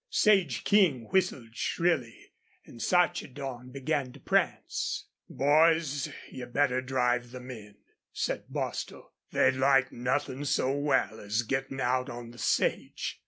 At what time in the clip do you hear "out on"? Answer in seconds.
11.79-12.31